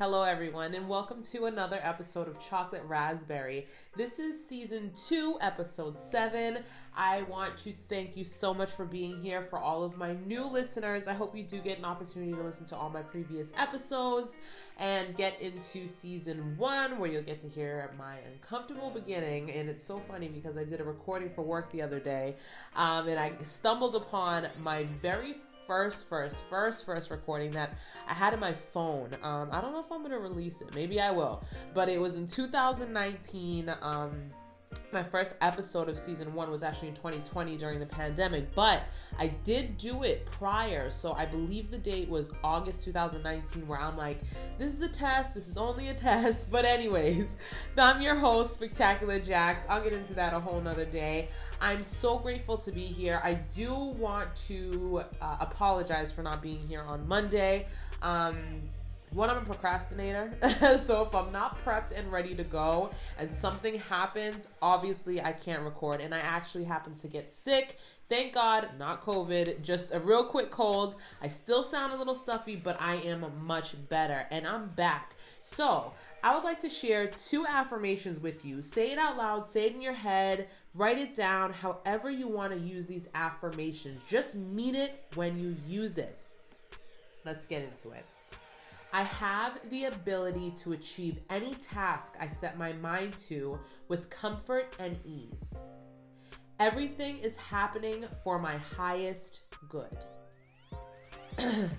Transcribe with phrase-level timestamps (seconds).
[0.00, 3.66] Hello, everyone, and welcome to another episode of Chocolate Razberri.
[3.94, 6.60] This is season two, episode seven.
[6.96, 9.42] I want to thank you so much for being here.
[9.42, 12.64] For all of my new listeners, I hope you do get an opportunity to listen
[12.68, 14.38] to all my previous episodes
[14.78, 19.50] and get into season one, where you'll get to hear my uncomfortable beginning.
[19.50, 22.36] And it's so funny because I did a recording for work the other day,
[22.74, 25.34] um, and I stumbled upon my very
[25.70, 27.78] first, first, first, first recording that
[28.08, 29.10] I had in my phone.
[29.22, 30.74] Um, I don't know if I'm gonna release it.
[30.74, 31.44] Maybe I will.
[31.74, 33.72] But it was in 2019.
[33.80, 34.32] Um,
[34.92, 38.82] my first episode of season one was actually in 2020 during the pandemic, but
[39.18, 40.90] I did do it prior.
[40.90, 44.18] So I believe the date was August 2019, where I'm like,
[44.58, 46.48] this is a test, this is only a test.
[46.60, 47.36] But, anyways,
[47.78, 49.66] I'm your host, Spectacular Jax.
[49.68, 51.28] I'll get into that a whole nother day.
[51.60, 53.20] I'm so grateful to be here.
[53.22, 57.66] I do want to uh, apologize for not being here on Monday.
[58.02, 58.38] Um,
[59.12, 60.32] one, I'm a procrastinator.
[60.78, 65.62] so if I'm not prepped and ready to go and something happens, obviously I can't
[65.62, 66.00] record.
[66.00, 67.78] And I actually happen to get sick.
[68.08, 70.96] Thank God, not COVID, just a real quick cold.
[71.22, 75.16] I still sound a little stuffy, but I am much better and I'm back.
[75.40, 78.62] So I would like to share two affirmations with you.
[78.62, 82.52] Say it out loud, say it in your head, write it down, however you want
[82.52, 84.00] to use these affirmations.
[84.08, 86.16] Just mean it when you use it.
[87.24, 88.04] Let's get into it.
[88.92, 94.74] I have the ability to achieve any task I set my mind to with comfort
[94.80, 95.58] and ease.
[96.58, 99.96] Everything is happening for my highest good.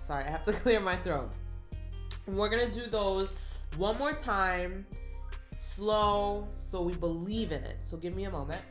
[0.00, 1.30] Sorry, I have to clear my throat.
[2.26, 3.34] We're going to do those
[3.76, 4.86] one more time,
[5.58, 7.78] slow, so we believe in it.
[7.80, 8.62] So give me a moment.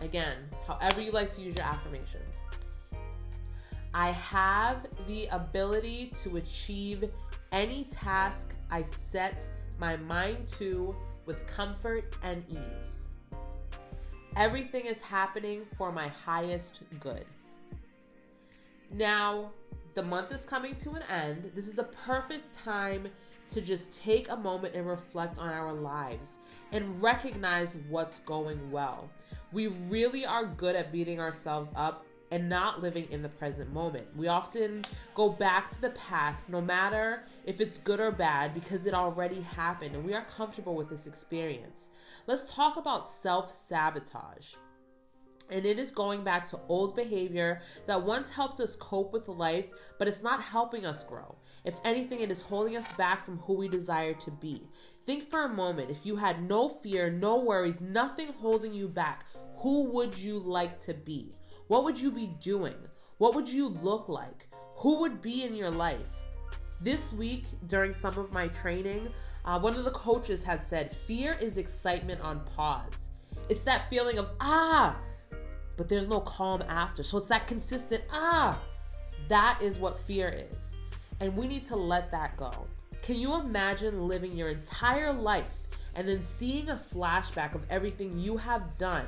[0.00, 2.42] Again, however you like to use your affirmations.
[3.92, 7.10] I have the ability to achieve
[7.50, 10.94] any task I set my mind to
[11.26, 13.08] with comfort and ease.
[14.36, 17.24] Everything is happening for my highest good.
[18.92, 19.50] Now,
[19.94, 21.50] the month is coming to an end.
[21.54, 23.08] This is a perfect time
[23.48, 26.38] to just take a moment and reflect on our lives
[26.70, 29.10] and recognize what's going well.
[29.52, 34.06] We really are good at beating ourselves up and not living in the present moment.
[34.16, 34.82] We often
[35.14, 39.40] go back to the past, no matter if it's good or bad, because it already
[39.40, 41.90] happened and we are comfortable with this experience.
[42.26, 44.54] Let's talk about self sabotage.
[45.52, 49.66] And it is going back to old behavior that once helped us cope with life,
[49.98, 51.34] but it's not helping us grow.
[51.64, 54.68] If anything, it is holding us back from who we desire to be.
[55.06, 59.26] Think for a moment if you had no fear, no worries, nothing holding you back,
[59.60, 61.34] who would you like to be?
[61.68, 62.76] What would you be doing?
[63.18, 64.48] What would you look like?
[64.76, 66.16] Who would be in your life?
[66.80, 69.08] This week, during some of my training,
[69.44, 73.10] uh, one of the coaches had said, Fear is excitement on pause.
[73.50, 74.96] It's that feeling of, ah,
[75.76, 77.02] but there's no calm after.
[77.02, 78.58] So it's that consistent, ah,
[79.28, 80.78] that is what fear is.
[81.20, 82.50] And we need to let that go.
[83.02, 85.54] Can you imagine living your entire life
[85.94, 89.06] and then seeing a flashback of everything you have done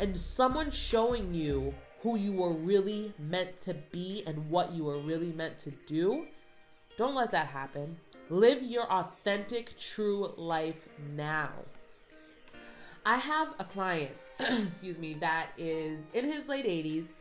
[0.00, 5.00] and someone showing you who you were really meant to be and what you were
[5.00, 6.26] really meant to do,
[6.96, 7.96] don't let that happen.
[8.30, 11.50] Live your authentic, true life now.
[13.04, 17.12] I have a client, excuse me, that is in his late 80s,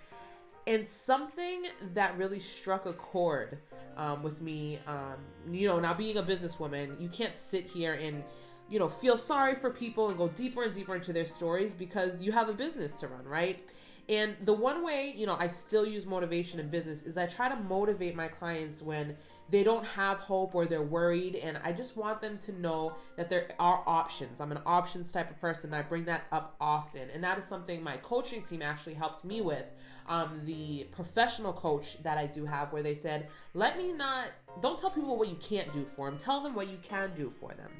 [0.67, 3.57] and something that really struck a chord
[3.96, 5.16] um, with me, um,
[5.50, 8.23] you know, now being a businesswoman, you can't sit here and
[8.69, 12.22] you know, feel sorry for people and go deeper and deeper into their stories because
[12.22, 13.63] you have a business to run, right?
[14.09, 17.50] And the one way, you know, I still use motivation in business is I try
[17.50, 19.17] to motivate my clients when
[19.50, 21.35] they don't have hope or they're worried.
[21.35, 24.39] And I just want them to know that there are options.
[24.39, 25.73] I'm an options type of person.
[25.73, 27.09] I bring that up often.
[27.09, 29.66] And that is something my coaching team actually helped me with.
[30.07, 34.28] Um, the professional coach that I do have, where they said, let me not,
[34.61, 37.34] don't tell people what you can't do for them, tell them what you can do
[37.41, 37.72] for them.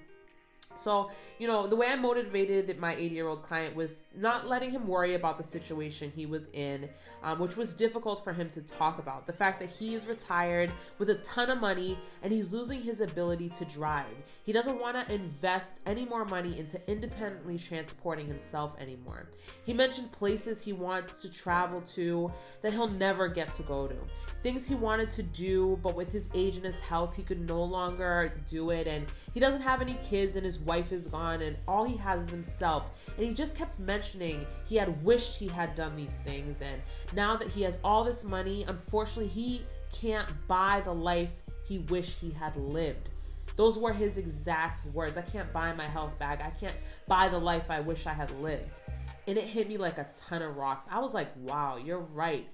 [0.76, 4.72] So, you know, the way I motivated my 80 year old client was not letting
[4.72, 6.90] him worry about the situation he was in,
[7.24, 9.26] um, which was difficult for him to talk about.
[9.26, 13.02] The fact that he is retired with a ton of money and he's losing his
[13.02, 14.06] ability to drive.
[14.46, 19.30] He doesn't want to invest any more money into independently transporting himself anymore.
[19.66, 22.32] He mentioned places he wants to travel to
[22.62, 23.96] that he'll never get to go to,
[24.44, 27.64] things he wanted to do, but with his age and his health, he could no
[27.64, 28.88] longer do it.
[28.88, 32.24] And he doesn't have any kids and his wife is gone and all he has
[32.24, 32.92] is himself.
[33.18, 36.62] And he just kept mentioning he had wished he had done these things.
[36.62, 36.82] And
[37.14, 39.62] now that he has all this money, unfortunately, he
[39.92, 41.32] can't buy the life
[41.66, 43.10] he wished he had lived.
[43.56, 45.18] Those were his exact words.
[45.18, 46.44] I can't buy my health back.
[46.44, 46.76] I can't
[47.08, 48.84] buy the life I wish I had lived.
[49.28, 50.88] And it hit me like a ton of rocks.
[50.92, 52.48] I was like, wow, you're right.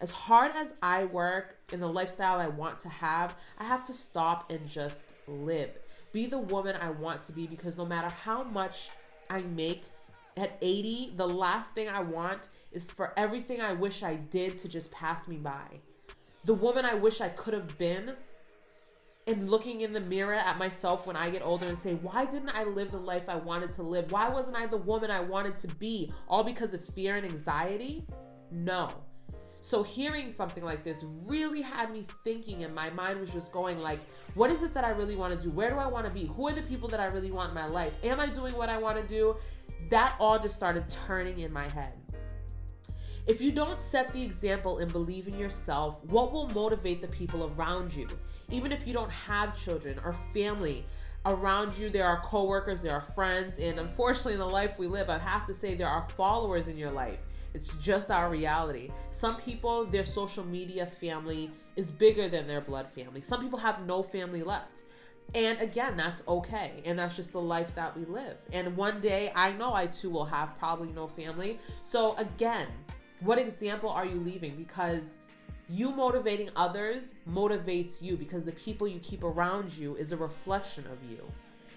[0.00, 3.92] As hard as I work in the lifestyle I want to have, I have to
[3.92, 5.70] stop and just live.
[6.12, 8.90] Be the woman I want to be because no matter how much
[9.28, 9.84] I make
[10.36, 14.68] at 80, the last thing I want is for everything I wish I did to
[14.68, 15.80] just pass me by.
[16.44, 18.14] The woman I wish I could have been
[19.26, 22.54] and looking in the mirror at myself when I get older and say, why didn't
[22.54, 24.10] I live the life I wanted to live?
[24.10, 26.10] Why wasn't I the woman I wanted to be?
[26.28, 28.06] All because of fear and anxiety?
[28.50, 28.88] No.
[29.60, 33.78] So hearing something like this really had me thinking and my mind was just going
[33.78, 33.98] like,
[34.34, 35.50] what is it that I really want to do?
[35.50, 36.26] Where do I want to be?
[36.26, 37.96] Who are the people that I really want in my life?
[38.04, 39.36] Am I doing what I want to do?
[39.90, 41.92] That all just started turning in my head.
[43.26, 47.52] If you don't set the example and believe in yourself, what will motivate the people
[47.54, 48.08] around you?
[48.50, 50.86] Even if you don't have children or family
[51.26, 55.10] around you, there are coworkers, there are friends, and unfortunately, in the life we live,
[55.10, 57.18] I have to say there are followers in your life.
[57.54, 58.90] It's just our reality.
[59.10, 63.20] Some people, their social media family is bigger than their blood family.
[63.20, 64.84] Some people have no family left.
[65.34, 66.82] And again, that's okay.
[66.84, 68.36] And that's just the life that we live.
[68.52, 71.58] And one day, I know I too will have probably no family.
[71.82, 72.68] So, again,
[73.20, 74.56] what example are you leaving?
[74.56, 75.18] Because
[75.68, 80.84] you motivating others motivates you because the people you keep around you is a reflection
[80.86, 81.30] of you.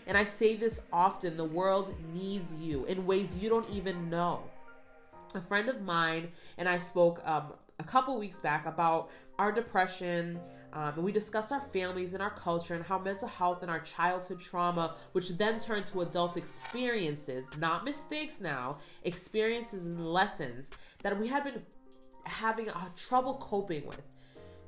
[0.08, 4.44] And I say this often the world needs you in ways you don't even know.
[5.34, 10.40] A friend of mine and I spoke um, a couple weeks back about our depression.
[10.74, 13.80] Um, and we discussed our families and our culture and how mental health and our
[13.80, 20.72] childhood trauma, which then turned to adult experiences, not mistakes now, experiences and lessons
[21.04, 21.62] that we had been
[22.26, 24.02] having uh, trouble coping with.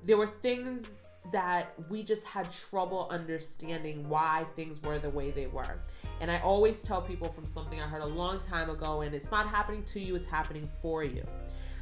[0.01, 0.97] There were things
[1.31, 5.79] that we just had trouble understanding why things were the way they were.
[6.19, 9.31] And I always tell people from something I heard a long time ago, and it's
[9.31, 11.23] not happening to you, it's happening for you.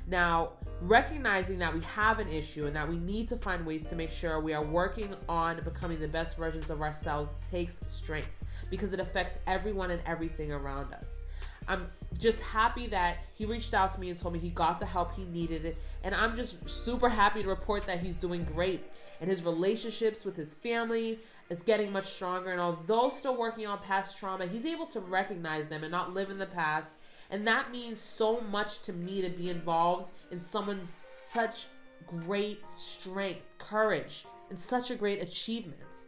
[0.08, 3.96] Now, recognizing that we have an issue and that we need to find ways to
[3.96, 8.32] make sure we are working on becoming the best versions of ourselves takes strength
[8.70, 11.24] because it affects everyone and everything around us.
[11.72, 11.88] I'm
[12.20, 15.16] just happy that he reached out to me and told me he got the help
[15.16, 15.78] he needed.
[16.04, 18.84] And I'm just super happy to report that he's doing great.
[19.22, 21.20] And his relationships with his family
[21.50, 22.52] is getting much stronger.
[22.52, 26.30] And although still working on past trauma, he's able to recognize them and not live
[26.30, 26.96] in the past.
[27.30, 31.68] And that means so much to me to be involved in someone's such
[32.06, 36.08] great strength, courage, and such a great achievement.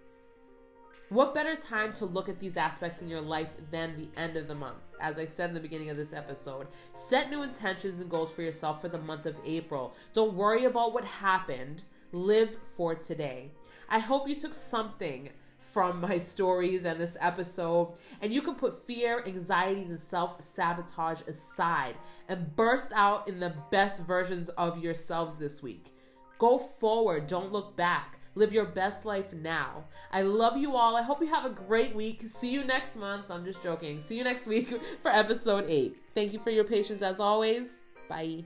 [1.13, 4.47] What better time to look at these aspects in your life than the end of
[4.47, 4.79] the month?
[4.99, 8.41] As I said in the beginning of this episode, set new intentions and goals for
[8.41, 9.93] yourself for the month of April.
[10.15, 11.83] Don't worry about what happened,
[12.13, 13.51] live for today.
[13.89, 15.29] I hope you took something
[15.59, 17.93] from my stories and this episode,
[18.23, 21.93] and you can put fear, anxieties, and self sabotage aside
[22.27, 25.93] and burst out in the best versions of yourselves this week.
[26.39, 28.17] Go forward, don't look back.
[28.35, 29.83] Live your best life now.
[30.11, 30.95] I love you all.
[30.95, 32.23] I hope you have a great week.
[32.25, 33.25] See you next month.
[33.29, 33.99] I'm just joking.
[33.99, 34.69] See you next week
[35.01, 35.95] for episode 8.
[36.15, 37.81] Thank you for your patience as always.
[38.09, 38.45] Bye.